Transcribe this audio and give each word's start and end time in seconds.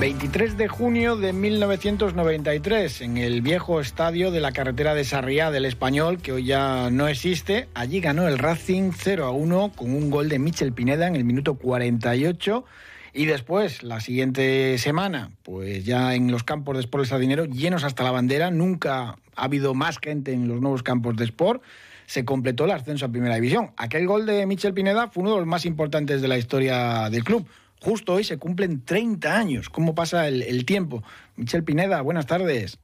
23 0.00 0.56
de 0.56 0.68
junio 0.68 1.16
de 1.16 1.32
1993, 1.32 3.00
en 3.00 3.16
el 3.16 3.42
viejo 3.42 3.80
estadio 3.80 4.30
de 4.30 4.38
la 4.38 4.52
carretera 4.52 4.94
de 4.94 5.02
Sarriá 5.02 5.50
del 5.50 5.64
Español, 5.64 6.18
que 6.18 6.30
hoy 6.30 6.44
ya 6.44 6.88
no 6.92 7.08
existe, 7.08 7.68
allí 7.74 7.98
ganó 7.98 8.28
el 8.28 8.38
Racing 8.38 8.92
0 8.96 9.24
a 9.24 9.32
1 9.32 9.72
con 9.74 9.92
un 9.92 10.08
gol 10.08 10.28
de 10.28 10.38
Michel 10.38 10.72
Pineda 10.72 11.08
en 11.08 11.16
el 11.16 11.24
minuto 11.24 11.54
48. 11.54 12.64
Y 13.12 13.24
después, 13.24 13.82
la 13.82 13.98
siguiente 13.98 14.78
semana, 14.78 15.32
pues 15.42 15.84
ya 15.84 16.14
en 16.14 16.30
los 16.30 16.44
campos 16.44 16.76
de 16.76 16.82
Sport 16.82 17.02
El 17.02 17.08
Sardinero, 17.08 17.44
llenos 17.46 17.82
hasta 17.82 18.04
la 18.04 18.12
bandera, 18.12 18.52
nunca 18.52 19.16
ha 19.34 19.44
habido 19.44 19.74
más 19.74 19.98
gente 19.98 20.32
en 20.32 20.46
los 20.46 20.60
nuevos 20.60 20.84
campos 20.84 21.16
de 21.16 21.24
Sport, 21.24 21.60
se 22.06 22.24
completó 22.24 22.66
el 22.66 22.70
ascenso 22.70 23.06
a 23.06 23.08
Primera 23.08 23.34
División. 23.34 23.72
Aquel 23.76 24.06
gol 24.06 24.26
de 24.26 24.46
Michel 24.46 24.74
Pineda 24.74 25.08
fue 25.08 25.24
uno 25.24 25.32
de 25.32 25.38
los 25.38 25.46
más 25.46 25.66
importantes 25.66 26.22
de 26.22 26.28
la 26.28 26.38
historia 26.38 27.10
del 27.10 27.24
club 27.24 27.48
Justo 27.80 28.14
hoy 28.14 28.24
se 28.24 28.38
cumplen 28.38 28.84
30 28.84 29.36
años. 29.36 29.68
¿Cómo 29.70 29.94
pasa 29.94 30.28
el, 30.28 30.64
tiempo? 30.64 31.02
Michel 31.36 31.64
Pineda, 31.64 32.02
buenas 32.02 32.26
tardes. 32.26 32.78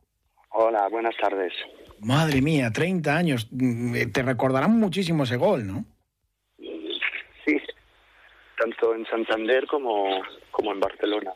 Hola, 0.51 0.89
buenas 0.89 1.17
tardes. 1.21 1.53
Madre 2.01 2.41
mía, 2.41 2.71
30 2.73 3.17
años. 3.17 3.49
Mm, 3.51 3.95
eh, 3.97 4.07
te 4.07 4.23
recordarán 4.23 4.79
muchísimo 4.79 5.25
ese 5.25 5.37
gol, 5.37 5.67
¿no? 5.67 5.85
Sí, 7.45 7.61
tanto 8.59 8.95
en 8.95 9.05
Santander 9.07 9.67
como, 9.67 10.23
como 10.53 10.73
en 10.73 10.81
Barcelona. 10.81 11.33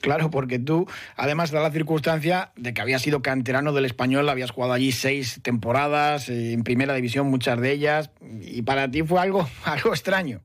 Claro, 0.00 0.30
porque 0.30 0.58
tú, 0.58 0.86
además 1.16 1.50
de 1.50 1.60
la 1.60 1.70
circunstancia 1.70 2.52
de 2.56 2.74
que 2.74 2.82
habías 2.82 3.02
sido 3.02 3.22
canterano 3.22 3.72
del 3.72 3.86
español, 3.86 4.28
habías 4.28 4.50
jugado 4.50 4.74
allí 4.74 4.92
seis 4.92 5.40
temporadas, 5.42 6.28
eh, 6.28 6.52
en 6.52 6.64
primera 6.64 6.94
división 6.94 7.28
muchas 7.28 7.60
de 7.60 7.72
ellas, 7.72 8.10
y 8.42 8.62
para 8.62 8.90
ti 8.90 9.02
fue 9.02 9.20
algo, 9.20 9.46
algo 9.64 9.90
extraño. 9.90 10.42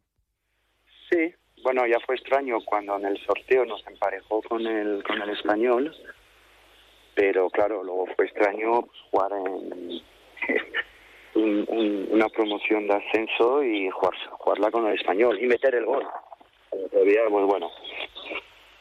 Sí, 1.09 1.33
bueno, 1.63 1.85
ya 1.85 1.99
fue 2.05 2.15
extraño 2.15 2.59
cuando 2.65 2.95
en 2.97 3.05
el 3.05 3.17
sorteo 3.25 3.65
nos 3.65 3.85
emparejó 3.87 4.41
con 4.41 4.65
el, 4.65 5.03
con 5.03 5.21
el 5.21 5.29
español, 5.29 5.95
pero 7.13 7.49
claro, 7.49 7.83
luego 7.83 8.07
fue 8.15 8.25
extraño 8.25 8.87
jugar 9.09 9.31
en 9.33 10.01
una 12.13 12.29
promoción 12.29 12.87
de 12.87 12.95
ascenso 12.95 13.63
y 13.63 13.89
jugar, 13.89 14.13
jugarla 14.31 14.71
con 14.71 14.87
el 14.87 14.95
español 14.95 15.39
y 15.41 15.47
meter 15.47 15.75
el 15.75 15.85
gol. 15.85 16.07
Todavía, 16.91 17.21
pues 17.29 17.45
bueno, 17.45 17.69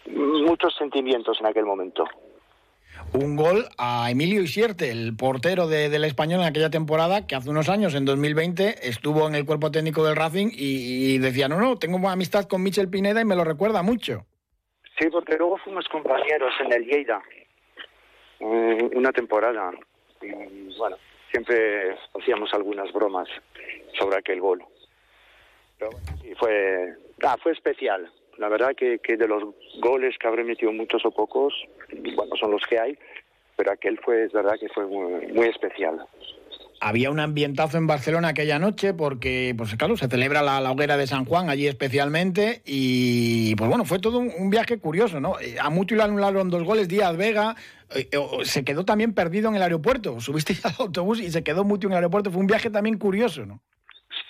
muchos 0.07 0.75
sentimientos 0.77 1.39
en 1.41 1.47
aquel 1.47 1.65
momento 1.65 2.05
un 3.13 3.37
gol 3.37 3.67
a 3.79 4.11
Emilio 4.11 4.43
Isierte, 4.43 4.91
el 4.91 5.17
portero 5.17 5.67
de, 5.67 5.89
del 5.89 6.05
español 6.05 6.41
en 6.41 6.47
aquella 6.47 6.71
temporada, 6.71 7.27
que 7.27 7.35
hace 7.35 7.51
unos 7.51 7.69
años, 7.69 7.95
en 7.95 8.05
2020, 8.05 8.89
estuvo 8.89 9.27
en 9.27 9.35
el 9.35 9.45
cuerpo 9.45 9.71
técnico 9.71 10.05
del 10.05 10.17
Racing 10.17 10.49
y, 10.53 11.19
decía, 11.19 11.49
no, 11.49 11.59
no, 11.59 11.77
tengo 11.77 12.09
amistad 12.09 12.47
con 12.47 12.63
Michel 12.63 12.89
Pineda 12.89 13.21
y 13.21 13.25
me 13.25 13.37
lo 13.37 13.45
recuerda 13.45 13.83
mucho. 13.83 14.27
Sí, 14.99 15.09
porque 15.11 15.37
luego 15.37 15.59
fuimos 15.59 15.89
compañeros 15.89 16.53
en 16.65 16.73
el 16.73 16.85
Lleida, 16.85 17.23
una 18.41 19.13
temporada, 19.13 19.73
y 20.23 20.77
bueno, 20.79 20.97
siempre 21.31 21.97
hacíamos 22.19 22.53
algunas 22.53 22.93
bromas 22.93 23.29
sobre 23.99 24.19
aquel 24.19 24.41
gol. 24.41 24.65
Pero, 25.79 25.91
y 26.23 26.35
fue, 26.35 26.95
ah, 27.23 27.37
fue 27.43 27.53
especial, 27.53 28.11
la 28.39 28.49
verdad 28.49 28.75
que, 28.77 28.99
que 28.99 29.17
de 29.17 29.29
los 29.29 29.43
goles 29.81 30.17
que 30.19 30.27
habré 30.27 30.45
metido 30.45 30.73
muchos 30.73 31.05
o 31.05 31.11
pocos, 31.11 31.55
bueno, 32.15 32.35
son 32.37 32.51
los 32.53 32.63
que 32.67 32.79
hay, 32.79 32.99
pero 33.57 33.73
aquel 33.73 33.99
fue, 33.99 34.25
es 34.25 34.33
verdad 34.33 34.55
que 34.59 34.69
fue 34.69 34.87
muy, 34.87 35.47
especial 35.47 36.07
había 36.83 37.11
un 37.11 37.21
ambientazo 37.21 37.77
en 37.77 37.87
Barcelona 37.87 38.29
aquella 38.29 38.59
noche 38.59 38.95
porque, 38.95 39.55
pues 39.55 39.77
claro, 39.77 39.99
se 39.99 40.09
celebra 40.09 40.41
la, 40.41 40.73
hoguera 40.73 40.97
de 40.97 41.07
San 41.07 41.27
Juan 41.27 41.51
allí 41.51 41.67
especialmente 41.67 42.63
y, 42.65 43.55
pues 43.57 43.69
bueno, 43.69 43.85
fue 43.85 43.99
todo 43.99 44.19
un, 44.19 44.49
viaje 44.49 44.79
curioso, 44.79 45.21
¿no? 45.21 45.35
A 45.61 45.69
Mutu 45.69 45.95
le 45.95 46.05
anularon 46.05 46.49
dos 46.49 46.65
goles, 46.65 46.89
Díaz 46.89 47.15
Vega 47.19 47.55
eh, 47.95 48.09
se 48.45 48.65
quedó 48.65 48.87
también 48.87 49.13
perdido 49.13 49.51
en 49.51 49.57
el 49.57 49.63
aeropuerto, 49.63 50.19
subiste 50.21 50.55
al 50.65 50.73
autobús 50.79 51.21
y 51.21 51.31
se 51.31 51.45
quedó 51.45 51.65
Mutu 51.65 51.89
en 51.89 51.93
el 51.93 51.97
aeropuerto, 51.97 52.31
fue 52.31 52.41
un 52.41 52.47
viaje 52.47 52.71
también 52.71 52.97
curioso, 52.97 53.45
¿no? 53.45 53.61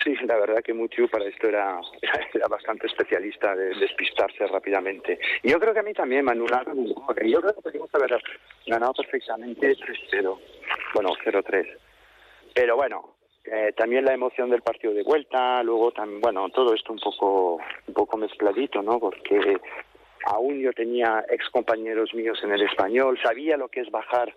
Sí, 0.03 0.15
la 0.25 0.37
verdad 0.37 0.63
que 0.63 0.73
Mutiu 0.73 1.07
para 1.07 1.25
esto 1.25 1.47
era, 1.47 1.79
era, 2.33 2.47
bastante 2.47 2.87
especialista 2.87 3.55
de 3.55 3.75
despistarse 3.75 4.47
rápidamente. 4.47 5.19
Yo 5.43 5.59
creo 5.59 5.73
que 5.73 5.79
a 5.79 5.83
mí 5.83 5.93
también 5.93 6.25
me 6.25 6.35
Yo 6.35 6.45
creo 7.41 7.53
que 7.53 7.61
podríamos 7.61 7.93
haber 7.93 8.21
ganado 8.65 8.93
perfectamente 8.93 9.75
3-0. 9.75 10.39
Bueno, 10.95 11.09
0-3. 11.23 11.77
Pero 12.53 12.75
bueno, 12.75 13.15
eh, 13.45 13.73
también 13.77 14.05
la 14.05 14.13
emoción 14.13 14.49
del 14.49 14.61
partido 14.61 14.93
de 14.93 15.03
vuelta, 15.03 15.61
luego 15.63 15.91
también, 15.91 16.21
bueno, 16.21 16.49
todo 16.49 16.73
esto 16.73 16.93
un 16.93 16.99
poco, 16.99 17.59
un 17.87 17.93
poco 17.93 18.17
mezcladito, 18.17 18.81
¿no? 18.81 18.99
Porque 18.99 19.57
aún 20.25 20.59
yo 20.59 20.73
tenía 20.73 21.25
ex 21.29 21.49
compañeros 21.49 22.13
míos 22.13 22.39
en 22.43 22.51
el 22.51 22.61
español, 22.63 23.19
sabía 23.21 23.55
lo 23.55 23.69
que 23.69 23.81
es 23.81 23.91
bajar 23.91 24.33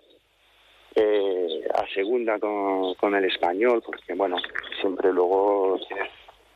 eh, 0.95 1.67
a 1.73 1.85
segunda 1.93 2.39
con, 2.39 3.15
el 3.15 3.25
español, 3.25 3.83
porque 3.85 4.13
bueno, 4.13 4.37
siempre 4.79 5.11
luego 5.11 5.79
tienes 5.87 6.09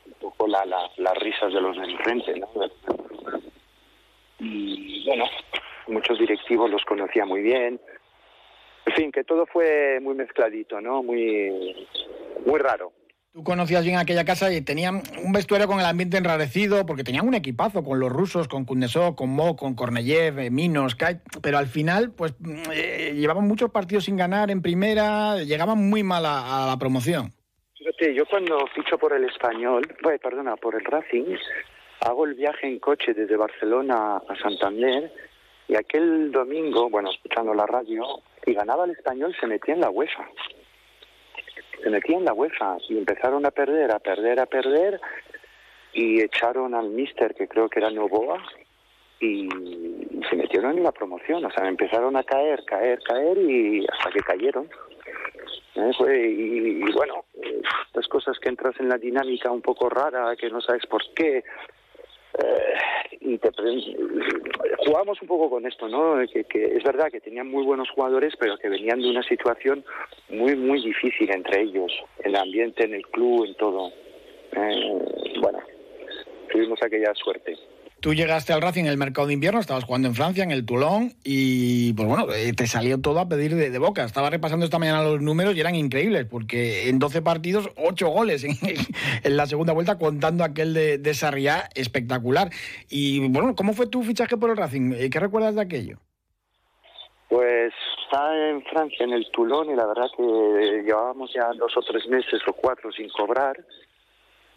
un 0.05 0.13
poco 0.13 0.47
la, 0.47 0.65
las 0.65 1.17
risas 1.17 1.53
de 1.53 1.61
los 1.61 1.77
de 1.77 1.83
enfrente, 1.83 2.39
¿no? 2.39 2.49
Y 4.39 5.05
bueno, 5.05 5.25
muchos 5.87 6.17
directivos 6.17 6.69
los 6.69 6.83
conocía 6.85 7.25
muy 7.25 7.41
bien. 7.41 7.79
En 8.85 8.93
fin, 8.93 9.11
que 9.11 9.23
todo 9.23 9.45
fue 9.45 9.99
muy 10.01 10.15
mezcladito, 10.15 10.79
¿no? 10.81 11.03
Muy, 11.03 11.87
muy 12.45 12.59
raro. 12.59 12.91
Tú 13.39 13.45
conocías 13.45 13.85
bien 13.85 13.95
aquella 13.95 14.25
casa 14.25 14.51
y 14.51 14.61
tenían 14.61 15.01
un 15.23 15.31
vestuario 15.31 15.65
con 15.65 15.79
el 15.79 15.85
ambiente 15.85 16.17
enrarecido, 16.17 16.85
porque 16.85 17.05
tenían 17.05 17.25
un 17.25 17.35
equipazo 17.35 17.85
con 17.85 17.97
los 17.97 18.11
rusos, 18.11 18.49
con 18.49 18.65
Kundesov, 18.65 19.15
con 19.15 19.29
Mo, 19.29 19.55
con 19.55 19.75
Korneyev, 19.75 20.39
eh, 20.39 20.51
Minos, 20.51 20.95
Kai, 20.95 21.21
pero 21.41 21.57
al 21.57 21.67
final, 21.67 22.11
pues 22.11 22.35
eh, 22.73 23.13
llevaban 23.15 23.47
muchos 23.47 23.71
partidos 23.71 24.03
sin 24.03 24.17
ganar 24.17 24.51
en 24.51 24.61
primera, 24.61 25.37
llegaban 25.37 25.89
muy 25.89 26.03
mal 26.03 26.25
a, 26.25 26.67
la 26.67 26.75
promoción. 26.77 27.31
Fíjate, 27.77 28.13
yo 28.13 28.25
cuando 28.25 28.67
ficho 28.75 28.97
por 28.97 29.13
el 29.13 29.23
español, 29.23 29.87
bueno, 30.03 30.19
perdona, 30.21 30.57
por 30.57 30.75
el 30.75 30.83
Racing, 30.83 31.37
hago 32.01 32.25
el 32.25 32.33
viaje 32.33 32.67
en 32.67 32.79
coche 32.79 33.13
desde 33.13 33.37
Barcelona 33.37 34.17
a 34.17 34.35
Santander 34.43 35.13
y 35.69 35.77
aquel 35.77 36.33
domingo, 36.33 36.89
bueno, 36.89 37.09
escuchando 37.09 37.53
la 37.53 37.65
radio, 37.65 38.03
y 38.45 38.53
ganaba 38.53 38.83
el 38.83 38.91
español, 38.91 39.33
se 39.39 39.47
metía 39.47 39.75
en 39.75 39.79
la 39.79 39.89
UEFA 39.89 40.27
se 41.81 41.89
metían 41.89 42.25
la 42.25 42.33
UEFA 42.33 42.77
y 42.87 42.97
empezaron 42.97 43.45
a 43.45 43.51
perder, 43.51 43.91
a 43.91 43.99
perder, 43.99 44.39
a 44.39 44.45
perder 44.45 44.99
y 45.93 46.21
echaron 46.21 46.75
al 46.75 46.89
mister 46.89 47.33
que 47.35 47.47
creo 47.47 47.69
que 47.69 47.79
era 47.79 47.89
Novoa 47.89 48.43
y 49.19 49.49
se 50.29 50.35
metieron 50.35 50.77
en 50.77 50.83
la 50.83 50.91
promoción, 50.91 51.43
o 51.43 51.51
sea, 51.51 51.67
empezaron 51.67 52.15
a 52.15 52.23
caer, 52.23 52.63
caer, 52.65 52.99
caer 53.03 53.37
y 53.37 53.85
hasta 53.91 54.11
que 54.11 54.19
cayeron. 54.21 54.69
¿Eh? 55.75 56.27
y, 56.27 56.91
bueno, 56.91 57.25
estas 57.87 58.07
cosas 58.07 58.37
que 58.39 58.49
entras 58.49 58.77
en 58.79 58.89
la 58.89 58.97
dinámica 58.97 59.51
un 59.51 59.61
poco 59.61 59.89
rara, 59.89 60.35
que 60.35 60.49
no 60.49 60.61
sabes 60.61 60.85
por 60.87 61.01
qué, 61.13 61.37
eh, 61.37 62.73
te, 63.37 63.49
jugamos 64.85 65.21
un 65.21 65.27
poco 65.27 65.49
con 65.49 65.65
esto, 65.65 65.87
¿no? 65.87 66.15
Que, 66.27 66.45
es 66.75 66.83
verdad 66.83 67.11
que 67.11 67.21
tenían 67.21 67.47
muy 67.47 67.63
buenos 67.63 67.89
jugadores, 67.91 68.33
pero 68.39 68.57
que 68.57 68.69
venían 68.69 68.99
de 68.99 69.09
una 69.09 69.23
situación 69.23 69.83
muy, 70.29 70.55
muy 70.55 70.81
difícil 70.81 71.29
entre 71.33 71.61
ellos, 71.61 71.91
el 72.23 72.35
ambiente 72.35 72.85
en 72.85 72.93
el 72.93 73.05
club, 73.07 73.45
en 73.45 73.55
todo. 73.55 73.91
Eh, 74.51 75.37
bueno, 75.41 75.59
tuvimos 76.51 76.81
aquella 76.81 77.13
suerte. 77.15 77.55
Tú 78.01 78.13
llegaste 78.13 78.53
al 78.53 78.61
Racing 78.61 78.85
en 78.85 78.91
el 78.91 78.97
mercado 78.97 79.27
de 79.27 79.33
invierno, 79.33 79.59
estabas 79.59 79.83
jugando 79.83 80.07
en 80.07 80.15
Francia, 80.15 80.43
en 80.43 80.51
el 80.51 80.65
Toulon, 80.65 81.11
y 81.23 81.91
pues 81.93 82.07
bueno, 82.07 82.31
eh, 82.33 82.53
te 82.53 82.65
salió 82.65 83.01
todo 83.01 83.19
a 83.19 83.27
pedir 83.27 83.55
de, 83.55 83.77
boca. 83.77 84.05
Estaba 84.05 84.29
repasando 84.29 84.63
esta 84.63 84.79
mañana 84.79 85.03
los 85.03 85.21
números 85.21 85.53
y 85.55 85.59
eran 85.59 85.75
increíbles, 85.75 86.25
porque 86.25 86.87
en 86.87 86.97
12 86.97 87.21
partidos, 87.21 87.69
8 87.75 88.07
goles 88.07 88.43
en, 89.23 89.37
la 89.37 89.45
segunda 89.47 89.73
vuelta, 89.73 89.97
contando 89.97 90.45
aquel 90.45 90.73
de, 90.73 90.97
de 90.97 91.13
Sarriá, 91.13 91.67
espectacular. 91.75 92.49
Y 92.89 93.27
bueno, 93.27 93.53
¿cómo 93.53 93.73
fue 93.73 93.87
tu 93.87 94.01
fichaje 94.03 94.37
por 94.37 94.49
el 94.49 94.55
Racing? 94.55 94.93
Eh, 94.93 95.09
¿Qué 95.09 95.19
recuerdas 95.19 95.55
de 95.55 95.61
aquello? 95.61 95.97
Pues 97.27 97.73
estaba 98.05 98.33
en 98.49 98.63
Francia, 98.63 99.03
en 99.03 99.11
el 99.11 99.29
Toulon, 99.31 99.71
y 99.71 99.75
la 99.75 99.85
verdad 99.85 100.07
que 100.15 100.83
llevábamos 100.85 101.31
ya 101.33 101.51
dos 101.57 101.75
o 101.75 101.81
tres 101.81 102.07
meses 102.07 102.41
o 102.47 102.53
cuatro 102.53 102.93
sin 102.93 103.09
cobrar 103.09 103.57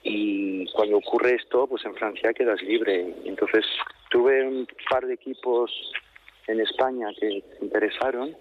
y 0.03 0.67
cuando 0.73 0.99
ocurre 0.99 1.37
esto, 1.37 1.67
pues 1.67 1.85
en 1.85 1.95
Francia 1.95 2.33
quedas 2.33 2.61
libre. 2.63 3.15
Entonces 3.25 3.65
tuve 4.11 4.47
un 4.47 4.67
par 4.91 5.07
de 5.07 5.15
equipos 5.15 5.71
en 6.47 6.61
España 6.61 7.09
que 7.19 7.43
se 7.59 7.65
interesaron, 7.65 8.37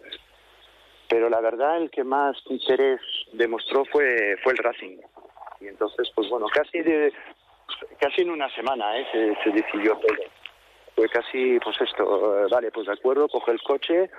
pero 1.08 1.30
la 1.30 1.42
verdad 1.42 1.78
el 1.78 1.92
que 1.92 2.04
más 2.04 2.38
interés 2.50 3.00
demostró 3.34 3.86
fue 3.86 4.38
fue 4.44 4.54
el 4.54 4.60
Racing. 4.60 4.98
Y 5.60 5.68
entonces, 5.68 6.10
pues 6.16 6.28
bueno, 6.30 6.48
casi 6.48 6.80
de 6.80 7.14
casi 8.00 8.22
en 8.22 8.32
una 8.32 8.50
semana 8.56 8.98
¿eh? 8.98 9.08
se, 9.44 9.52
decidió 9.52 9.96
todo. 9.98 10.18
Fue 10.96 11.08
casi, 11.10 11.60
pues 11.60 11.80
esto, 11.82 12.48
vale, 12.50 12.72
pues 12.72 12.88
de 12.88 12.94
acuerdo, 12.94 13.28
coge 13.30 13.52
el 13.52 13.62
coche 13.62 14.10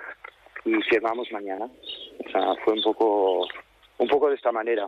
y 0.65 0.75
firmamos 0.83 1.31
mañana. 1.33 1.67
O 1.67 2.31
sea, 2.31 2.55
fue 2.65 2.75
un 2.75 2.83
poco 2.83 3.47
un 3.99 4.09
poco 4.09 4.29
de 4.29 4.37
esta 4.37 4.53
manera. 4.53 4.87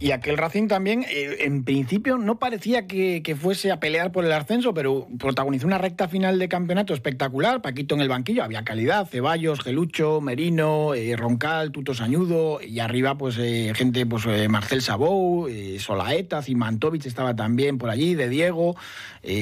Y 0.00 0.12
aquel 0.12 0.38
Racing 0.38 0.68
también, 0.68 1.04
eh, 1.08 1.38
en 1.40 1.64
principio, 1.64 2.18
no 2.18 2.38
parecía 2.38 2.86
que, 2.86 3.36
fuese 3.40 3.72
a 3.72 3.80
pelear 3.80 4.12
por 4.12 4.24
el 4.24 4.30
ascenso, 4.30 4.72
pero 4.72 5.08
protagonizó 5.18 5.66
una 5.66 5.78
recta 5.78 6.06
final 6.06 6.38
de 6.38 6.48
campeonato 6.48 6.94
espectacular. 6.94 7.60
Paquito 7.62 7.96
en 7.96 8.02
el 8.02 8.08
banquillo, 8.08 8.44
había 8.44 8.62
calidad, 8.62 9.06
Ceballos, 9.06 9.60
Gelucho, 9.60 10.20
Merino, 10.20 10.94
eh, 10.94 11.16
Roncal, 11.16 11.72
Tuto 11.72 11.94
Sañudo, 11.94 12.60
y 12.62 12.78
arriba, 12.78 13.16
pues 13.16 13.38
eh, 13.38 13.72
gente, 13.74 14.06
pues 14.06 14.24
Marcel 14.48 14.82
Sabou, 14.82 15.48
Solaeta, 15.78 16.42
Zimantovic 16.42 17.04
estaba 17.06 17.34
también 17.34 17.78
por 17.78 17.90
allí, 17.90 18.14
de 18.14 18.28
Diego, 18.28 18.76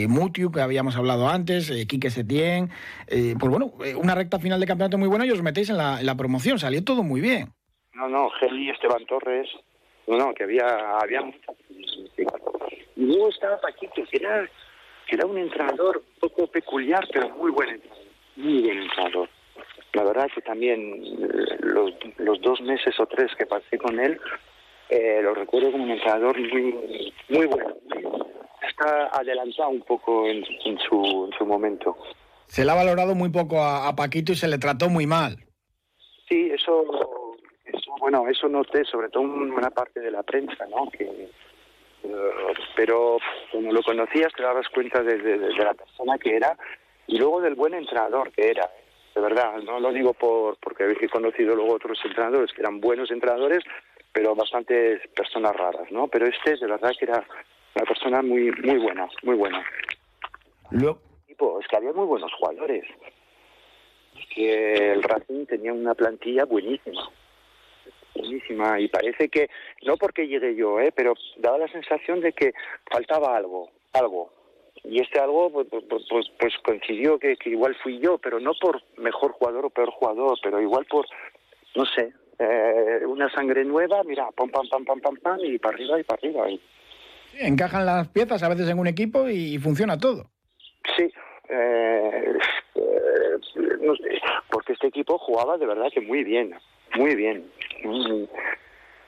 Mutiu, 0.09 0.50
que 0.50 0.62
habíamos 0.62 0.97
hablado 0.97 1.29
antes, 1.29 1.70
Quique 1.87 2.11
Setién. 2.11 2.70
pues 3.06 3.50
bueno, 3.50 3.73
una 3.97 4.14
recta 4.14 4.38
final 4.38 4.59
de 4.59 4.67
campeonato 4.67 4.97
muy 4.97 5.09
buena 5.09 5.26
y 5.26 5.31
os 5.31 5.43
metéis 5.43 5.69
en 5.69 5.76
la, 5.76 6.00
en 6.00 6.06
la 6.06 6.14
promoción, 6.14 6.59
salió 6.59 6.82
todo 6.82 7.02
muy 7.02 7.20
bien. 7.20 7.52
No, 7.97 8.09
no, 8.09 8.31
Geli, 8.41 8.70
Esteban 8.70 9.06
Torres, 9.06 9.49
no, 10.06 10.17
no, 10.17 10.35
que 10.35 10.44
había, 10.44 10.99
había 11.00 11.23
Y 12.97 13.05
luego 13.05 13.29
estaba 13.29 13.61
Paquito, 13.61 14.03
que 14.11 14.17
era, 14.19 14.49
que 15.06 15.17
era 15.17 15.26
un 15.26 15.38
entrenador 15.38 15.99
un 15.99 16.20
poco 16.20 16.47
peculiar, 16.47 17.06
pero 17.12 17.31
muy 17.31 17.50
buen 17.50 17.70
entrenador, 17.70 18.06
muy 18.37 18.62
buen 18.62 18.79
entrenador. 18.82 19.29
La 19.93 20.05
verdad 20.05 20.29
que 20.35 20.43
también 20.43 21.03
eh, 21.03 21.56
los, 21.61 21.91
los 22.19 22.41
dos 22.41 22.61
meses 22.61 22.99
o 23.00 23.06
tres 23.06 23.32
que 23.37 23.47
pasé 23.47 23.79
con 23.79 23.99
él, 23.99 24.20
eh, 24.91 25.20
lo 25.23 25.35
recuerdo 25.35 25.73
como 25.73 25.85
un 25.85 25.91
entrenador 25.91 26.38
muy, 26.38 27.12
muy 27.29 27.47
bueno. 27.47 27.75
Está 28.69 29.09
adelantado 29.09 29.70
un 29.70 29.82
poco 29.82 30.26
en, 30.29 30.44
su, 30.88 31.29
en 31.31 31.38
su 31.38 31.47
momento. 31.47 31.97
Se 32.47 32.64
le 32.64 32.70
ha 32.70 32.75
valorado 32.75 33.14
muy 33.14 33.31
poco 33.31 33.61
a, 33.61 33.88
a 33.88 33.97
Paquito 33.97 34.32
y 34.32 34.37
se 34.37 34.49
le 34.49 34.59
trató 34.59 34.88
muy 34.88 35.06
mal. 35.06 35.37
Sí, 36.29 36.50
eso 36.52 37.25
bueno, 37.98 38.28
eso 38.28 38.48
noté, 38.48 38.84
sobre 38.84 39.08
todo 39.08 39.24
en 39.24 39.52
una 39.52 39.70
parte 39.70 40.00
de 40.00 40.10
la 40.10 40.22
prensa, 40.22 40.66
¿no? 40.66 40.90
Que, 40.90 41.04
eh, 41.04 41.30
pero 42.74 43.18
como 43.50 43.72
lo 43.72 43.82
conocías 43.82 44.32
te 44.34 44.42
dabas 44.42 44.68
cuenta 44.68 45.02
de, 45.02 45.18
la 45.56 45.74
persona 45.74 46.18
que 46.18 46.36
era 46.36 46.56
y 47.06 47.18
luego 47.18 47.40
del 47.40 47.54
buen 47.54 47.74
entrenador 47.74 48.30
que 48.32 48.50
era. 48.50 48.70
De 49.14 49.20
verdad, 49.22 49.56
no 49.62 49.80
lo 49.80 49.92
digo 49.92 50.12
por 50.12 50.56
porque 50.58 50.84
he 50.84 51.08
conocido 51.08 51.56
luego 51.56 51.74
otros 51.74 51.98
entrenadores 52.04 52.52
que 52.52 52.60
eran 52.60 52.80
buenos 52.80 53.10
entrenadores, 53.10 53.64
pero 54.12 54.34
bastantes 54.34 55.06
personas 55.08 55.56
raras, 55.56 55.90
¿no? 55.90 56.06
Pero 56.08 56.26
este 56.26 56.56
de 56.56 56.66
verdad 56.66 56.92
que 56.98 57.06
era 57.06 57.26
una 57.74 57.84
persona 57.86 58.22
muy 58.22 58.52
muy 58.52 58.78
buena, 58.78 59.08
muy 59.22 59.36
buena. 59.36 59.64
Lo... 60.70 60.98
Es 61.60 61.68
que 61.68 61.76
había 61.76 61.92
muy 61.92 62.06
buenos 62.06 62.32
jugadores. 62.34 62.84
que 64.34 64.92
el 64.92 65.02
Racing 65.02 65.46
tenía 65.46 65.72
una 65.72 65.94
plantilla 65.94 66.44
buenísima 66.44 67.10
buenísima 68.26 68.81
y 68.81 68.88
parece 68.88 69.28
que, 69.28 69.49
no 69.84 69.96
porque 69.96 70.26
llegue 70.26 70.55
yo, 70.55 70.81
¿eh? 70.81 70.93
pero 70.94 71.14
daba 71.38 71.58
la 71.58 71.69
sensación 71.69 72.20
de 72.20 72.32
que 72.32 72.52
faltaba 72.90 73.37
algo, 73.37 73.70
algo. 73.93 74.32
Y 74.84 75.00
este 75.00 75.19
algo, 75.19 75.50
pues, 75.50 75.67
pues, 75.70 76.05
pues, 76.08 76.26
pues 76.38 76.55
coincidió 76.64 77.19
que, 77.19 77.37
igual 77.46 77.75
fui 77.82 77.99
yo, 77.99 78.19
pero 78.19 78.38
no 78.38 78.52
por 78.61 78.82
mejor 78.99 79.32
jugador 79.32 79.67
o 79.67 79.70
peor 79.70 79.90
jugador, 79.90 80.38
pero 80.43 80.61
igual 80.61 80.84
por, 80.87 81.06
no 81.75 81.84
sé, 81.87 82.12
eh, 82.38 83.00
una 83.06 83.31
sangre 83.31 83.64
nueva, 83.64 84.02
mira, 84.05 84.28
pam, 84.37 84.50
pam, 84.50 84.69
pam, 84.69 84.84
pam, 84.84 85.00
pam, 85.00 85.17
pam, 85.17 85.40
y 85.43 85.58
para 85.58 85.75
arriba 85.75 85.99
y 85.99 86.05
para 86.05 86.19
arriba. 86.19 86.50
Y... 86.50 86.61
encajan 87.40 87.87
las 87.87 88.08
piezas 88.08 88.43
a 88.43 88.49
veces 88.49 88.69
en 88.69 88.78
un 88.78 88.87
equipo 88.87 89.28
y 89.28 89.58
funciona 89.58 89.99
todo. 89.99 90.31
Sí, 90.96 91.12
eh, 91.49 92.32
eh, 92.75 93.38
no 93.81 93.94
sé, 93.96 94.20
porque 94.50 94.73
este 94.73 94.88
equipo 94.88 95.19
jugaba 95.19 95.58
de 95.58 95.67
verdad 95.67 95.90
que 95.93 96.00
muy 96.00 96.25
bien, 96.25 96.55
muy 96.96 97.14
bien. 97.14 97.44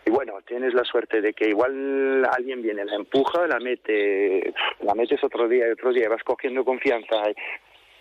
Y 0.06 0.10
bueno, 0.10 0.34
tienes 0.46 0.72
la 0.72 0.84
suerte 0.84 1.20
de 1.20 1.34
que 1.34 1.50
igual 1.50 2.24
alguien 2.24 2.62
viene, 2.62 2.84
la 2.84 2.94
empuja, 2.94 3.46
la 3.46 3.58
mete, 3.58 4.54
la 4.80 4.94
metes 4.94 5.22
otro 5.22 5.46
día, 5.46 5.66
otro 5.72 5.92
día, 5.92 6.08
vas 6.08 6.22
cogiendo 6.24 6.64
confianza 6.64 7.16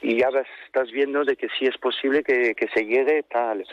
y 0.01 0.19
ya 0.19 0.29
estás 0.65 0.91
viendo 0.91 1.25
de 1.25 1.35
que 1.35 1.47
sí 1.57 1.65
es 1.65 1.77
posible 1.77 2.23
que, 2.23 2.55
se 2.73 2.85
llegue 2.85 3.23
tal, 3.23 3.65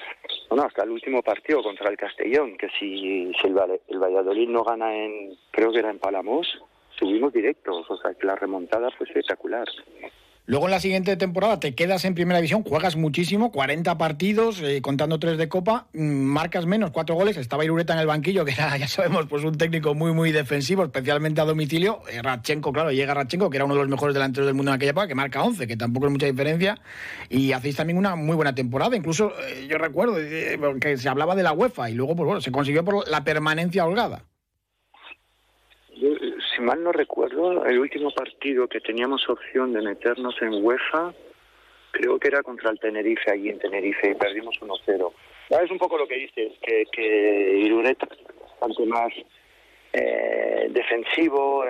bueno, 0.49 0.65
hasta 0.65 0.83
el 0.83 0.91
último 0.91 1.23
partido 1.23 1.63
contra 1.63 1.91
el 1.91 1.97
Castellón, 1.97 2.57
que 2.57 2.69
si, 2.79 3.31
el, 3.45 3.81
el 3.89 3.99
Valladolid 3.99 4.49
no 4.49 4.65
gana 4.65 4.95
en, 4.95 5.37
creo 5.51 5.71
que 5.71 5.81
era 5.81 5.91
en 5.91 5.99
Palamos, 5.99 6.61
subimos 6.99 7.33
directos, 7.33 7.89
o 7.89 7.97
sea 7.99 8.15
que 8.15 8.27
la 8.27 8.37
remontada 8.37 8.91
fue 8.93 9.07
espectacular. 9.07 9.69
Luego 10.47 10.67
en 10.67 10.73
la 10.73 10.81
siguiente 10.81 11.17
temporada 11.17 11.59
te 11.59 11.75
quedas 11.75 12.05
en 12.05 12.15
primera 12.15 12.39
división, 12.39 12.65
juegas 12.65 12.97
muchísimo, 12.97 13.51
40 13.51 13.97
partidos, 13.97 14.61
eh, 14.61 14.83
contando 14.83 15.19
tres 15.19 15.39
de 15.39 15.49
copa, 15.49 15.87
mm, 15.95 16.03
marcas 16.03 16.67
menos, 16.67 16.91
cuatro 16.91 17.15
goles. 17.15 17.39
Estaba 17.39 17.65
Irureta 17.65 17.95
en 17.95 18.01
el 18.01 18.07
banquillo, 18.07 18.45
que 18.45 18.51
era, 18.59 18.77
ya 18.77 18.87
sabemos, 18.87 19.25
pues 19.27 19.43
un 19.43 19.57
técnico 19.57 19.95
muy, 19.95 20.13
muy 20.13 20.33
defensivo, 20.33 20.85
especialmente 20.85 21.41
a 21.41 21.45
domicilio. 21.45 22.03
Eh, 22.13 22.21
Rachenko, 22.21 22.75
claro, 22.75 22.93
llega 22.93 23.15
Rachenko, 23.15 23.49
que 23.49 23.57
era 23.57 23.65
uno 23.65 23.73
de 23.73 23.81
los 23.81 23.89
mejores 23.89 24.13
delanteros 24.13 24.47
del 24.47 24.55
mundo 24.55 24.71
en 24.71 24.77
aquella 24.77 24.91
época, 24.91 25.09
que 25.09 25.15
marca 25.15 25.43
11, 25.43 25.67
que 25.67 25.79
tampoco 25.79 26.07
es 26.07 26.13
mucha 26.13 26.27
diferencia. 26.27 26.79
Y 27.31 27.53
hacéis 27.53 27.77
también 27.77 27.97
una 27.97 28.15
muy 28.15 28.37
buena 28.37 28.55
temporada. 28.55 28.95
Incluso 28.95 29.33
eh, 29.49 29.67
yo 29.67 29.79
recuerdo 29.79 30.17
que 30.79 30.99
se 30.99 31.09
hablaba 31.09 31.35
de 31.35 31.43
la 31.43 31.55
UEFA 31.55 31.89
y 31.89 31.95
luego, 31.95 32.17
pues 32.17 32.27
bueno, 32.27 32.43
se 32.43 32.53
consiguió 32.53 32.85
por 32.85 33.09
la 33.09 33.25
permanencia 33.25 33.87
holgada 33.87 34.25
mal 36.65 36.83
no 36.83 36.93
recuerdo, 36.93 37.65
el 37.65 37.79
último 37.79 38.11
partido 38.11 38.67
que 38.67 38.81
teníamos 38.81 39.29
opción 39.29 39.73
de 39.73 39.83
meternos 39.83 40.35
en 40.43 40.65
UEFA, 40.65 41.15
creo 41.93 42.19
que 42.19 42.29
era 42.29 42.43
contra 42.43 42.71
el 42.71 42.81
Tenerife, 42.81 43.31
allí 43.31 43.51
en 43.51 43.59
Tenerife, 43.59 44.11
y 44.11 44.15
perdimos 44.15 44.59
1-0. 44.61 45.13
Es 45.63 45.71
un 45.71 45.79
poco 45.79 45.99
lo 45.99 46.09
que 46.09 46.17
dices, 46.17 46.53
que, 46.61 46.85
que 46.91 47.59
Irureta 47.59 48.09
es 48.11 48.25
bastante 48.41 48.87
más 48.87 49.13
eh, 49.93 50.67
defensivo, 50.71 51.65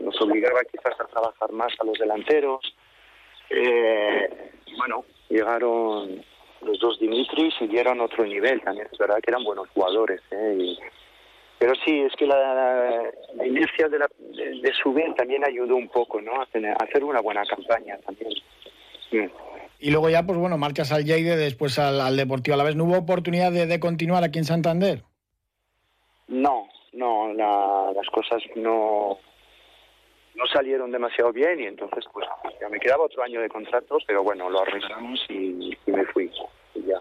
nos 0.00 0.20
obligaba 0.20 0.64
quizás 0.64 1.00
a 1.00 1.06
trabajar 1.06 1.52
más 1.52 1.72
a 1.78 1.84
los 1.84 1.98
delanteros. 1.98 2.74
Eh, 3.48 4.28
bueno, 4.76 5.04
llegaron 5.28 6.24
los 6.62 6.78
dos 6.80 6.98
Dimitris 6.98 7.54
y 7.60 7.68
dieron 7.68 8.00
otro 8.00 8.24
nivel 8.24 8.60
también. 8.62 8.88
Es 8.90 8.98
verdad 8.98 9.20
que 9.22 9.30
eran 9.30 9.44
buenos 9.44 9.68
jugadores. 9.70 10.20
¿eh? 10.30 10.56
Y, 10.58 10.78
pero 11.62 11.74
sí, 11.84 12.00
es 12.00 12.12
que 12.16 12.26
la, 12.26 13.12
la 13.36 13.46
inercia 13.46 13.88
de, 13.88 13.96
la, 13.96 14.08
de, 14.18 14.72
subir 14.82 15.14
también 15.14 15.44
ayudó 15.44 15.76
un 15.76 15.88
poco, 15.88 16.20
¿no? 16.20 16.32
A, 16.40 16.42
hacer 16.42 17.04
una 17.04 17.20
buena 17.20 17.44
campaña 17.44 17.96
también. 17.98 18.32
Y 19.78 19.90
luego 19.92 20.10
ya, 20.10 20.26
pues 20.26 20.36
bueno, 20.40 20.58
marchas 20.58 20.90
al 20.90 21.04
Lleide, 21.04 21.36
después 21.36 21.78
al, 21.78 22.16
Deportivo 22.16 22.54
a 22.54 22.56
la 22.56 22.64
vez. 22.64 22.74
¿No 22.74 22.82
hubo 22.82 22.98
oportunidad 22.98 23.52
de, 23.52 23.78
continuar 23.78 24.24
aquí 24.24 24.40
en 24.40 24.44
Santander? 24.44 25.04
No, 26.26 26.66
no, 26.94 27.32
las 27.32 28.08
cosas 28.08 28.42
no, 28.56 29.18
no 30.34 30.46
salieron 30.52 30.90
demasiado 30.90 31.32
bien 31.32 31.60
y 31.60 31.66
entonces 31.66 32.04
pues 32.12 32.26
ya 32.60 32.68
me 32.70 32.80
quedaba 32.80 33.04
otro 33.04 33.22
año 33.22 33.40
de 33.40 33.48
contrato, 33.48 33.98
pero 34.04 34.24
bueno, 34.24 34.50
lo 34.50 34.62
arreglamos 34.62 35.24
y, 35.28 35.78
me 35.86 36.04
fui. 36.06 36.28
Y 36.74 36.82
ya. 36.86 37.00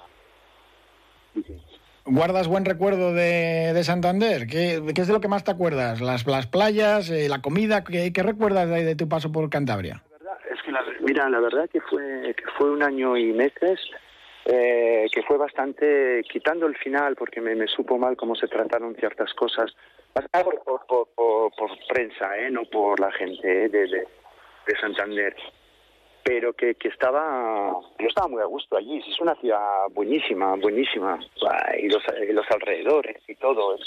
¿Guardas 2.13 2.49
buen 2.49 2.65
recuerdo 2.65 3.13
de, 3.13 3.71
de 3.73 3.83
Santander? 3.85 4.45
¿Qué, 4.45 4.81
¿Qué, 4.93 5.01
es 5.01 5.07
de 5.07 5.13
lo 5.13 5.21
que 5.21 5.29
más 5.29 5.45
te 5.45 5.51
acuerdas? 5.51 6.01
¿Las, 6.01 6.27
las 6.27 6.45
playas, 6.45 7.09
eh, 7.09 7.29
la 7.29 7.41
comida? 7.41 7.85
¿Qué, 7.85 8.11
¿Qué, 8.11 8.21
recuerdas 8.21 8.69
de, 8.69 8.83
de, 8.83 8.95
tu 8.97 9.07
paso 9.07 9.31
por 9.31 9.49
Cantabria? 9.49 10.03
La 10.11 10.17
verdad, 10.17 10.37
es 10.53 10.61
que 10.61 10.71
la, 10.73 10.83
mira, 10.99 11.29
la 11.29 11.39
verdad 11.39 11.69
que 11.71 11.79
fue, 11.79 12.35
que 12.35 12.43
fue 12.57 12.69
un 12.69 12.83
año 12.83 13.15
y 13.15 13.31
meses 13.31 13.79
eh, 14.43 15.05
que 15.09 15.23
fue 15.23 15.37
bastante, 15.37 16.21
quitando 16.29 16.65
el 16.65 16.75
final, 16.75 17.15
porque 17.15 17.39
me, 17.39 17.55
me, 17.55 17.67
supo 17.67 17.97
mal 17.97 18.17
cómo 18.17 18.35
se 18.35 18.49
trataron 18.49 18.93
ciertas 18.95 19.33
cosas, 19.33 19.71
por, 20.13 20.61
por, 20.65 21.07
por, 21.15 21.51
por 21.55 21.69
prensa, 21.87 22.37
¿eh? 22.37 22.51
no 22.51 22.65
por 22.65 22.99
la 22.99 23.13
gente 23.13 23.65
¿eh? 23.65 23.69
de, 23.69 23.87
de, 23.87 24.07
de 24.67 24.79
Santander 24.81 25.33
pero 26.23 26.53
que, 26.53 26.75
que 26.75 26.87
estaba, 26.89 27.71
yo 27.99 28.07
estaba 28.07 28.27
muy 28.27 28.41
a 28.41 28.45
gusto 28.45 28.77
allí, 28.77 28.97
es 28.99 29.19
una 29.19 29.35
ciudad 29.35 29.87
buenísima, 29.91 30.55
buenísima, 30.55 31.19
y 31.81 31.87
los, 31.87 32.03
los 32.33 32.45
alrededores 32.51 33.17
y 33.27 33.35
todo, 33.35 33.77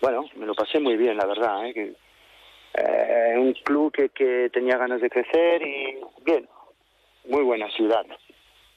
bueno, 0.00 0.24
me 0.36 0.46
lo 0.46 0.54
pasé 0.54 0.80
muy 0.80 0.96
bien, 0.96 1.16
la 1.16 1.26
verdad, 1.26 1.66
¿eh? 1.66 1.94
eh, 2.74 3.34
un 3.36 3.52
club 3.64 3.92
que, 3.92 4.08
que 4.08 4.50
tenía 4.52 4.76
ganas 4.76 5.00
de 5.00 5.10
crecer 5.10 5.62
y 5.62 5.98
bien, 6.24 6.48
muy 7.28 7.42
buena 7.42 7.70
ciudad. 7.70 8.04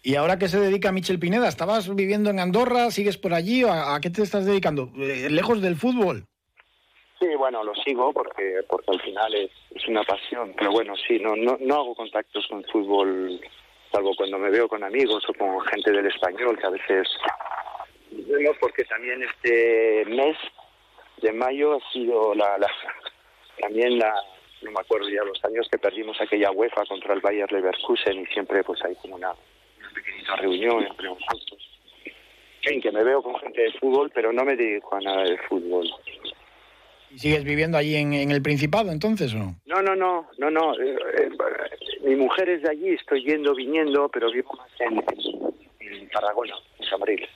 ¿Y 0.03 0.15
ahora 0.15 0.38
qué 0.38 0.48
se 0.48 0.60
dedica 0.60 0.91
Michel 0.91 1.17
Pineda? 1.17 1.48
¿Estabas 1.48 1.94
viviendo 1.96 2.29
en 2.29 2.39
Andorra? 2.39 2.91
¿Sigues 2.91 3.17
por 3.17 3.34
allí? 3.34 3.63
¿A, 3.63 3.96
a 3.96 4.01
qué 4.01 4.12
te 4.12 4.22
estás 4.22 4.46
dedicando? 4.46 4.91
Eh, 4.98 5.29
¿Lejos 5.32 5.63
del 5.63 5.75
fútbol? 5.75 6.27
Sí, 7.25 7.36
bueno, 7.36 7.63
lo 7.63 7.74
sigo 7.75 8.13
porque 8.13 8.62
porque 8.70 8.91
al 8.91 9.01
final 9.01 9.34
es, 9.34 9.88
una 9.88 10.03
pasión. 10.03 10.53
Pero 10.55 10.72
bueno, 10.72 10.94
sí, 11.08 11.17
no, 11.20 11.36
no, 11.36 11.58
no 11.60 11.75
hago 11.75 11.96
contactos 11.96 12.46
con 12.48 12.63
fútbol, 12.65 13.39
salvo 13.91 14.15
cuando 14.15 14.38
me 14.38 14.51
veo 14.51 14.67
con 14.67 14.84
amigos 14.84 15.24
o 15.27 15.34
con 15.34 15.60
gente 15.62 15.91
del 15.91 16.05
español, 16.05 16.58
que 16.60 16.67
a 16.67 16.70
veces 16.70 17.08
vemos 18.12 18.55
porque 18.60 18.84
también 18.84 19.24
este 19.24 20.05
mes 20.05 20.38
de 21.22 21.34
mayo 21.34 21.77
ha 21.77 21.91
sido 21.91 22.36
la, 22.36 22.60
la 22.60 22.67
también 23.60 23.98
la 23.98 24.13
no 24.62 24.72
me 24.72 24.79
acuerdo 24.79 25.10
ya 25.10 25.24
los 25.24 25.44
años 25.46 25.67
que 25.72 25.79
perdimos 25.79 26.20
aquella 26.22 26.51
UEFA 26.51 26.86
contra 26.86 27.13
el 27.13 27.22
Bayer 27.22 27.51
Leverkusen 27.51 28.20
y 28.20 28.25
siempre 28.27 28.63
pues 28.63 28.84
hay 28.84 28.96
como 28.96 29.15
una, 29.15 29.34
pequeñita 29.94 30.36
reunión 30.36 30.86
entre 30.86 31.08
nosotros. 31.08 31.79
En 32.63 32.82
que 32.82 32.91
me 32.91 33.03
veo 33.03 33.22
con 33.22 33.36
gente 33.39 33.62
de 33.62 33.72
fútbol, 33.74 34.12
pero 34.13 34.32
no 34.32 34.44
me 34.44 34.55
dedico 34.55 34.96
a 34.96 35.01
nada 35.01 35.24
de 35.24 35.38
fútbol. 35.39 35.88
¿Sigues 37.17 37.43
viviendo 37.43 37.77
allí 37.77 37.95
en, 37.95 38.13
el 38.13 38.41
Principado 38.41 38.91
entonces 38.91 39.34
o 39.34 39.38
no? 39.38 39.55
No, 39.65 39.81
no, 39.81 39.95
no, 39.95 40.27
no, 40.38 40.50
no. 40.50 40.74
Eh, 40.79 40.98
eh, 41.17 41.29
mi 42.03 42.15
mujer 42.15 42.50
es 42.50 42.62
de 42.62 42.69
allí, 42.69 42.89
estoy 42.89 43.24
yendo, 43.24 43.55
viniendo, 43.55 44.10
pero 44.10 44.31
vivo 44.31 44.57
en, 44.79 45.03
en 45.79 46.10
Tarragona, 46.10 46.55
en 46.79 46.86
Samaril. 46.88 47.27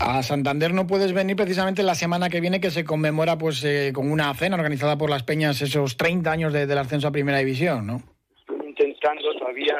A 0.00 0.22
Santander 0.22 0.72
no 0.72 0.86
puedes 0.86 1.12
venir 1.12 1.36
precisamente 1.36 1.82
la 1.82 1.94
semana 1.94 2.30
que 2.30 2.40
viene 2.40 2.60
que 2.60 2.70
se 2.70 2.84
conmemora 2.84 3.36
pues 3.36 3.64
eh, 3.64 3.92
con 3.94 4.10
una 4.10 4.32
cena 4.34 4.56
organizada 4.56 4.96
por 4.96 5.10
las 5.10 5.22
Peñas 5.22 5.60
esos 5.60 5.96
30 5.96 6.30
años 6.30 6.52
del 6.52 6.78
ascenso 6.78 7.08
a 7.08 7.12
Primera 7.12 7.38
División, 7.38 7.86
¿no? 7.86 8.02
Estoy 8.38 8.68
intentando 8.68 9.34
todavía, 9.38 9.76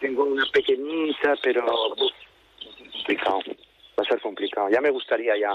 tengo 0.00 0.24
una 0.24 0.44
pequeñita, 0.52 1.34
pero 1.42 1.64
complicado, 2.92 3.40
va 3.98 4.04
a 4.04 4.08
ser 4.08 4.20
complicado. 4.20 4.68
Ya 4.70 4.80
me 4.80 4.90
gustaría 4.90 5.32
ya, 5.38 5.50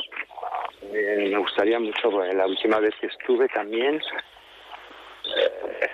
me 0.91 1.37
gustaría 1.37 1.79
mucho, 1.79 2.09
pues, 2.09 2.33
la 2.33 2.47
última 2.47 2.79
vez 2.79 2.93
que 2.99 3.07
estuve 3.07 3.47
también... 3.49 4.01
Eh, 5.37 5.89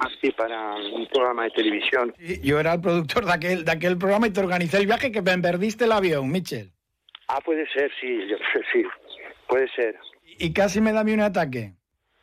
así 0.00 0.30
para 0.32 0.74
un 0.74 1.06
programa 1.06 1.44
de 1.44 1.50
televisión. 1.50 2.14
yo 2.42 2.60
era 2.60 2.74
el 2.74 2.80
productor 2.80 3.26
de 3.26 3.32
aquel, 3.32 3.64
de 3.64 3.72
aquel 3.72 3.98
programa 3.98 4.26
y 4.26 4.30
te 4.30 4.40
organizé 4.40 4.78
el 4.78 4.86
viaje 4.86 5.12
que 5.12 5.22
me 5.22 5.38
perdiste 5.38 5.84
el 5.84 5.92
avión, 5.92 6.30
Michel. 6.30 6.70
Ah, 7.28 7.40
puede 7.44 7.68
ser, 7.68 7.90
sí, 8.00 8.20
sí, 8.72 8.82
puede 9.46 9.68
ser. 9.72 9.96
Y 10.24 10.52
casi 10.52 10.80
me 10.80 10.92
da 10.92 11.02
un 11.02 11.20
ataque. 11.20 11.72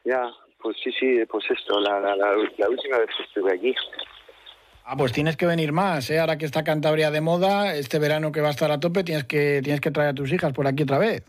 Ya, 0.03 0.31
pues 0.61 0.77
sí, 0.83 0.91
sí, 0.99 1.19
pues 1.29 1.45
esto, 1.49 1.79
la, 1.79 1.99
la, 1.99 2.15
la, 2.15 2.69
última 2.69 2.97
vez 2.99 3.09
que 3.17 3.23
estuve 3.23 3.51
allí. 3.51 3.75
Ah, 4.87 4.95
pues 4.95 5.11
tienes 5.13 5.35
que 5.35 5.47
venir 5.47 5.71
más, 5.71 6.11
¿eh? 6.11 6.19
Ahora 6.19 6.37
que 6.37 6.45
está 6.45 6.63
Cantabria 6.63 7.09
de 7.09 7.19
moda, 7.19 7.75
este 7.75 7.97
verano 7.97 8.31
que 8.31 8.39
va 8.39 8.49
a 8.49 8.51
estar 8.51 8.69
a 8.69 8.79
tope, 8.79 9.03
tienes 9.03 9.23
que, 9.23 9.59
tienes 9.63 9.81
que 9.81 9.89
traer 9.89 10.09
a 10.09 10.13
tus 10.13 10.31
hijas 10.31 10.53
por 10.53 10.67
aquí 10.67 10.83
otra 10.83 10.99
vez. 10.99 11.23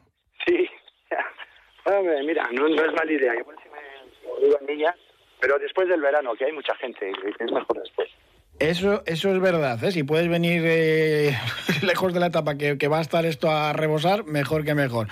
Sí, 0.46 0.68
mira, 2.26 2.50
no, 2.52 2.66
es 2.66 2.92
mala 2.92 3.10
idea. 3.10 3.32
Por 3.42 3.56
si 3.62 3.68
me 3.70 4.46
digo 4.46 4.58
niñas, 4.68 4.94
pero 5.40 5.58
después 5.58 5.88
del 5.88 6.02
verano, 6.02 6.34
que 6.34 6.44
hay 6.44 6.52
mucha 6.52 6.74
gente, 6.74 7.10
es 7.10 7.50
mejor 7.50 7.80
después. 7.80 8.10
Eso, 8.58 9.02
eso 9.04 9.34
es 9.34 9.40
verdad, 9.40 9.82
¿eh? 9.84 9.92
si 9.92 10.02
puedes 10.02 10.28
venir 10.28 10.62
eh, 10.64 11.32
lejos 11.82 12.14
de 12.14 12.20
la 12.20 12.28
etapa 12.28 12.56
que, 12.56 12.88
va 12.88 12.98
a 12.98 13.02
estar 13.02 13.26
esto 13.26 13.50
a 13.50 13.74
rebosar, 13.74 14.24
mejor 14.24 14.64
que 14.64 14.74
mejor. 14.74 15.08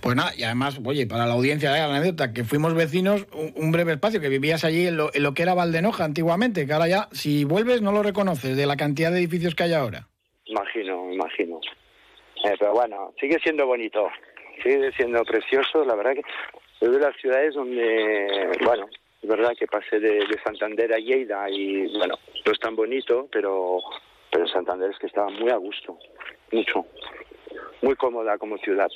Pues 0.00 0.16
nada, 0.16 0.32
y 0.36 0.42
además, 0.42 0.80
oye, 0.84 1.06
para 1.06 1.26
la 1.26 1.34
audiencia 1.34 1.70
de 1.70 1.78
la 1.78 1.94
anécdota, 1.94 2.32
que 2.32 2.42
fuimos 2.42 2.74
vecinos 2.74 3.24
un, 3.32 3.70
breve 3.70 3.92
espacio, 3.92 4.20
que 4.20 4.28
vivías 4.28 4.64
allí 4.64 4.88
en 4.88 4.96
lo, 4.96 5.10
que 5.10 5.42
era 5.42 5.54
Valdenoja 5.54 6.04
antiguamente, 6.04 6.66
que 6.66 6.72
ahora 6.72 6.88
ya, 6.88 7.08
si 7.12 7.44
vuelves, 7.44 7.82
no 7.82 7.92
lo 7.92 8.02
reconoces 8.02 8.56
de 8.56 8.66
la 8.66 8.76
cantidad 8.76 9.12
de 9.12 9.18
edificios 9.18 9.54
que 9.54 9.62
hay 9.62 9.74
ahora. 9.74 10.08
Imagino, 10.46 11.12
imagino. 11.12 11.60
Eh, 12.44 12.56
pero 12.58 12.72
bueno, 12.72 13.14
sigue 13.20 13.38
siendo 13.44 13.64
bonito, 13.64 14.08
sigue 14.60 14.90
siendo 14.96 15.22
precioso, 15.22 15.84
la 15.84 15.94
verdad 15.94 16.14
que 16.14 16.22
es 16.84 16.90
de 16.90 16.98
las 16.98 17.14
ciudades 17.20 17.54
donde, 17.54 18.58
bueno, 18.64 18.88
es 19.22 19.28
verdad 19.28 19.54
que 19.56 19.68
pasé 19.68 20.00
de, 20.00 20.26
Santander 20.44 20.92
a 20.92 20.98
Lleida 20.98 21.48
y, 21.48 21.86
bueno, 21.96 22.16
no 22.44 22.52
es 22.52 22.58
tan 22.58 22.74
bonito, 22.74 23.28
pero, 23.30 23.78
pero 24.30 24.48
Santander 24.48 24.90
es 24.90 24.98
que 24.98 25.06
estaba 25.06 25.30
muy 25.30 25.50
a 25.50 25.56
gusto, 25.56 25.96
mucho, 26.50 26.86
muy 27.82 27.94
cómoda 27.94 28.36
como 28.36 28.58
ciudad. 28.58 28.90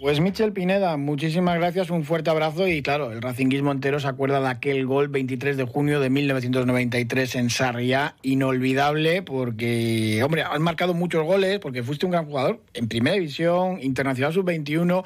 Pues 0.00 0.18
Michel 0.18 0.54
Pineda, 0.54 0.96
muchísimas 0.96 1.58
gracias, 1.58 1.90
un 1.90 2.04
fuerte 2.04 2.30
abrazo 2.30 2.66
y 2.66 2.80
claro, 2.80 3.12
el 3.12 3.20
racinguismo 3.20 3.70
entero 3.70 4.00
se 4.00 4.08
acuerda 4.08 4.40
de 4.40 4.48
aquel 4.48 4.86
gol 4.86 5.08
23 5.08 5.58
de 5.58 5.64
junio 5.64 6.00
de 6.00 6.08
1993 6.08 7.34
en 7.34 7.50
Sarriá, 7.50 8.14
inolvidable 8.22 9.20
porque, 9.20 10.22
hombre, 10.24 10.40
has 10.40 10.58
marcado 10.58 10.94
muchos 10.94 11.26
goles 11.26 11.58
porque 11.58 11.82
fuiste 11.82 12.06
un 12.06 12.12
gran 12.12 12.24
jugador 12.24 12.62
en 12.72 12.88
Primera 12.88 13.16
División, 13.16 13.78
Internacional 13.82 14.32
Sub-21, 14.32 15.04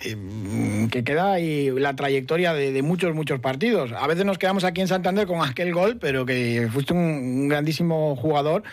eh, 0.00 0.88
que 0.90 1.04
queda 1.04 1.34
ahí 1.34 1.70
la 1.70 1.94
trayectoria 1.94 2.52
de, 2.52 2.82
muchos, 2.82 3.14
muchos 3.14 3.38
partidos. 3.38 3.92
A 3.92 4.08
veces 4.08 4.24
nos 4.24 4.38
quedamos 4.38 4.64
aquí 4.64 4.80
en 4.80 4.88
Santander 4.88 5.28
con 5.28 5.40
aquel 5.40 5.72
gol, 5.72 5.98
pero 6.00 6.26
que 6.26 6.68
fuiste 6.72 6.94
un, 6.94 7.46
grandísimo 7.46 8.16
jugador 8.16 8.64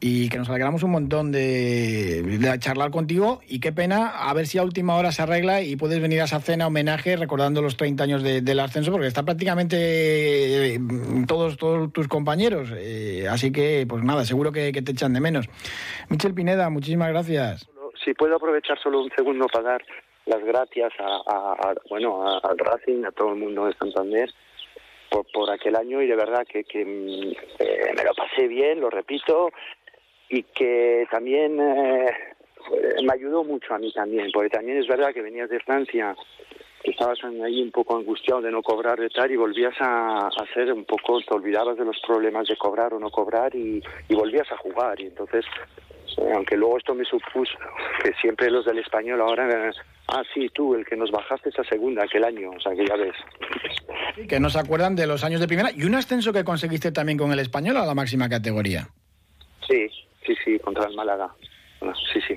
y 0.00 0.30
que 0.30 0.38
nos 0.38 0.48
alegramos 0.48 0.82
un 0.84 0.92
montón 0.92 1.32
de, 1.32 2.22
de 2.22 2.58
charlar 2.60 2.90
contigo 2.90 3.42
y 3.46 3.58
qué 3.58 3.72
pena, 3.72 4.06
a 4.08 4.32
ver 4.32 4.46
si 4.46 4.56
a 4.56 4.62
última 4.62 4.94
hora 4.94 5.12
arregla 5.20 5.62
y 5.62 5.76
puedes 5.76 6.00
venir 6.00 6.20
a 6.20 6.24
esa 6.24 6.40
cena 6.40 6.66
homenaje 6.66 7.16
recordando 7.16 7.62
los 7.62 7.76
30 7.76 8.04
años 8.04 8.22
del 8.22 8.60
ascenso, 8.60 8.90
porque 8.90 9.06
está 9.06 9.22
prácticamente 9.22 10.74
eh, 10.74 10.80
todos, 11.26 11.56
todos 11.56 11.92
tus 11.92 12.08
compañeros. 12.08 12.70
Eh, 12.76 13.26
así 13.28 13.52
que, 13.52 13.86
pues 13.88 14.02
nada, 14.04 14.24
seguro 14.24 14.52
que, 14.52 14.72
te 14.72 14.92
echan 14.92 15.12
de 15.12 15.20
menos. 15.20 15.48
Michel 16.08 16.34
Pineda, 16.34 16.70
muchísimas 16.70 17.10
gracias. 17.10 17.68
Si 18.04 18.14
puedo 18.14 18.36
aprovechar 18.36 18.78
solo 18.78 19.02
un 19.02 19.10
segundo 19.16 19.46
para 19.46 19.70
dar 19.70 19.84
las 20.26 20.44
gracias 20.44 20.92
a, 20.98 21.74
bueno 21.88 22.24
al 22.26 22.58
Racing, 22.58 23.04
a 23.04 23.12
todo 23.12 23.30
el 23.30 23.38
mundo 23.40 23.66
de 23.66 23.74
Santander. 23.74 24.30
Por, 25.10 25.24
por 25.32 25.50
aquel 25.50 25.74
año 25.74 26.02
y 26.02 26.06
de 26.06 26.16
verdad 26.16 26.46
que, 26.46 26.64
que 26.64 26.82
eh, 26.82 27.92
me 27.96 28.04
lo 28.04 28.12
pasé 28.14 28.46
bien, 28.46 28.78
lo 28.78 28.90
repito, 28.90 29.50
y 30.28 30.42
que 30.42 31.06
también 31.10 31.58
eh, 31.58 32.10
me 33.02 33.12
ayudó 33.12 33.44
mucho 33.44 33.74
a 33.74 33.78
mí 33.78 33.92
también, 33.92 34.30
porque 34.32 34.50
también 34.50 34.78
es 34.78 34.86
verdad 34.86 35.12
que 35.12 35.22
venías 35.22 35.48
de 35.48 35.60
Francia, 35.60 36.14
que 36.82 36.90
estabas 36.90 37.18
ahí 37.44 37.62
un 37.62 37.70
poco 37.70 37.96
angustiado 37.96 38.40
de 38.40 38.50
no 38.50 38.62
cobrar 38.62 38.98
de 38.98 39.10
tal 39.10 39.30
y 39.30 39.36
volvías 39.36 39.74
a, 39.80 40.28
hacer 40.28 40.72
un 40.72 40.84
poco, 40.84 41.20
te 41.20 41.34
olvidabas 41.34 41.76
de 41.76 41.84
los 41.84 41.98
problemas 42.06 42.46
de 42.48 42.56
cobrar 42.56 42.94
o 42.94 42.98
no 42.98 43.10
cobrar 43.10 43.54
y, 43.54 43.82
volvías 44.10 44.50
a 44.52 44.56
jugar. 44.56 45.00
Y 45.00 45.06
entonces, 45.06 45.44
eh, 46.18 46.32
aunque 46.34 46.56
luego 46.56 46.78
esto 46.78 46.94
me 46.94 47.04
supuso 47.04 47.58
que 48.02 48.12
siempre 48.20 48.50
los 48.50 48.64
del 48.64 48.78
español 48.78 49.20
ahora, 49.20 49.70
ah, 50.08 50.22
sí, 50.32 50.48
tú, 50.52 50.74
el 50.74 50.84
que 50.84 50.96
nos 50.96 51.10
bajaste 51.10 51.48
esa 51.48 51.64
segunda 51.64 52.04
aquel 52.04 52.24
año, 52.24 52.50
o 52.50 52.60
sea, 52.60 52.74
que 52.74 52.86
ya 52.86 52.96
ves. 52.96 53.16
que 54.28 54.40
no 54.40 54.50
se 54.50 54.58
acuerdan 54.58 54.94
de 54.94 55.06
los 55.06 55.24
años 55.24 55.40
de 55.40 55.46
primera 55.46 55.70
y 55.74 55.84
un 55.84 55.94
ascenso 55.94 56.32
que 56.32 56.44
conseguiste 56.44 56.92
también 56.92 57.18
con 57.18 57.32
el 57.32 57.38
español 57.40 57.76
a 57.76 57.86
la 57.86 57.94
máxima 57.94 58.28
categoría. 58.28 58.88
Sí, 59.66 59.88
sí, 60.24 60.34
sí, 60.44 60.58
contra 60.60 60.86
el 60.86 60.94
Málaga. 60.94 61.34
Sí, 62.12 62.20
sí. 62.26 62.36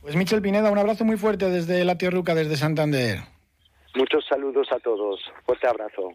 Pues 0.00 0.16
Michel 0.16 0.42
Pineda, 0.42 0.70
un 0.70 0.78
abrazo 0.78 1.04
muy 1.04 1.16
fuerte 1.16 1.48
desde 1.48 1.84
La 1.84 1.96
Tierruca, 1.96 2.34
desde 2.34 2.56
Santander. 2.56 3.20
Muchos 3.94 4.24
saludos 4.26 4.66
a 4.72 4.80
todos. 4.80 5.20
Fuerte 5.44 5.68
abrazo. 5.68 6.10